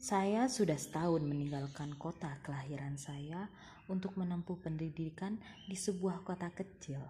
[0.00, 3.52] Saya sudah setahun meninggalkan kota kelahiran saya
[3.84, 5.36] untuk menempuh pendidikan
[5.68, 7.04] di sebuah kota kecil.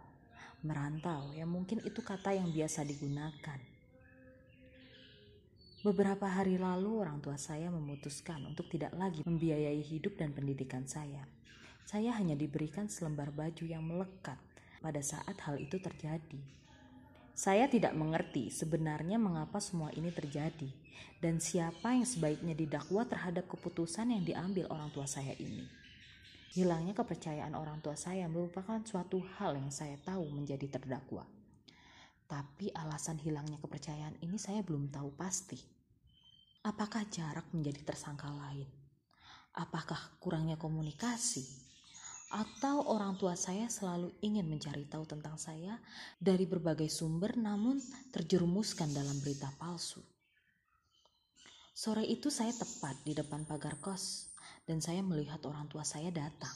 [0.67, 3.63] Merantau, ya mungkin itu kata yang biasa digunakan.
[5.87, 11.23] Beberapa hari lalu orang tua saya memutuskan untuk tidak lagi membiayai hidup dan pendidikan saya.
[11.87, 14.43] Saya hanya diberikan selembar baju yang melekat
[14.83, 16.43] pada saat hal itu terjadi.
[17.41, 20.69] Saya tidak mengerti sebenarnya mengapa semua ini terjadi
[21.25, 25.65] dan siapa yang sebaiknya didakwa terhadap keputusan yang diambil orang tua saya ini.
[26.53, 31.25] Hilangnya kepercayaan orang tua saya merupakan suatu hal yang saya tahu menjadi terdakwa.
[32.29, 35.57] Tapi alasan hilangnya kepercayaan ini saya belum tahu pasti.
[36.69, 38.69] Apakah jarak menjadi tersangka lain?
[39.57, 41.70] Apakah kurangnya komunikasi?
[42.31, 45.75] Atau orang tua saya selalu ingin mencari tahu tentang saya
[46.23, 47.83] dari berbagai sumber namun
[48.15, 49.99] terjerumuskan dalam berita palsu.
[51.75, 54.31] Sore itu saya tepat di depan pagar kos
[54.63, 56.55] dan saya melihat orang tua saya datang.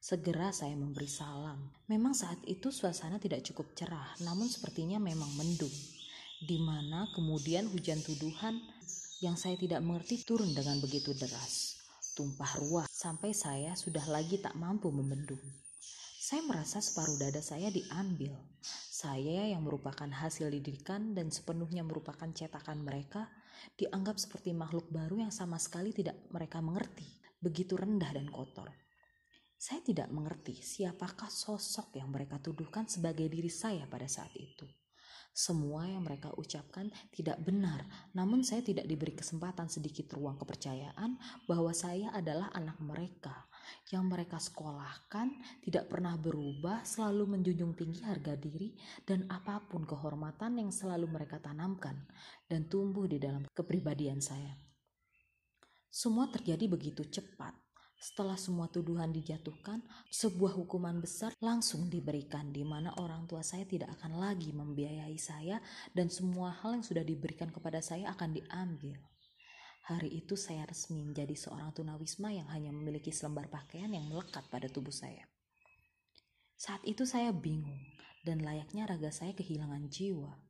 [0.00, 1.60] Segera saya memberi salam.
[1.84, 5.72] Memang saat itu suasana tidak cukup cerah, namun sepertinya memang mendung.
[6.40, 8.56] Di mana kemudian hujan tuduhan
[9.20, 11.79] yang saya tidak mengerti turun dengan begitu deras
[12.20, 15.40] tumpah ruah sampai saya sudah lagi tak mampu membendung.
[16.20, 18.36] Saya merasa separuh dada saya diambil.
[18.92, 23.24] Saya yang merupakan hasil didikan dan sepenuhnya merupakan cetakan mereka
[23.72, 27.08] dianggap seperti makhluk baru yang sama sekali tidak mereka mengerti,
[27.40, 28.68] begitu rendah dan kotor.
[29.56, 34.68] Saya tidak mengerti siapakah sosok yang mereka tuduhkan sebagai diri saya pada saat itu.
[35.30, 41.70] Semua yang mereka ucapkan tidak benar, namun saya tidak diberi kesempatan sedikit ruang kepercayaan bahwa
[41.70, 43.46] saya adalah anak mereka.
[43.94, 45.30] Yang mereka sekolahkan,
[45.62, 48.74] tidak pernah berubah, selalu menjunjung tinggi harga diri
[49.06, 51.94] dan apa pun kehormatan yang selalu mereka tanamkan
[52.50, 54.58] dan tumbuh di dalam kepribadian saya.
[55.90, 57.54] Semua terjadi begitu cepat
[58.00, 63.92] setelah semua tuduhan dijatuhkan, sebuah hukuman besar langsung diberikan di mana orang tua saya tidak
[64.00, 65.60] akan lagi membiayai saya
[65.92, 68.96] dan semua hal yang sudah diberikan kepada saya akan diambil.
[69.92, 74.72] Hari itu saya resmi menjadi seorang tunawisma yang hanya memiliki selembar pakaian yang melekat pada
[74.72, 75.28] tubuh saya.
[76.56, 77.84] Saat itu saya bingung
[78.24, 80.40] dan layaknya raga saya kehilangan jiwa.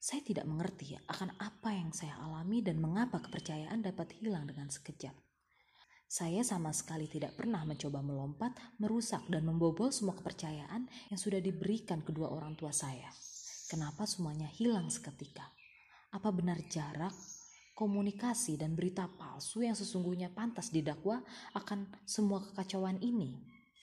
[0.00, 5.27] Saya tidak mengerti akan apa yang saya alami dan mengapa kepercayaan dapat hilang dengan sekejap.
[6.08, 12.00] Saya sama sekali tidak pernah mencoba melompat, merusak, dan membobol semua kepercayaan yang sudah diberikan
[12.00, 13.12] kedua orang tua saya.
[13.68, 15.52] Kenapa semuanya hilang seketika?
[16.16, 17.12] Apa benar jarak,
[17.76, 21.20] komunikasi, dan berita palsu yang sesungguhnya pantas didakwa
[21.52, 23.57] akan semua kekacauan ini?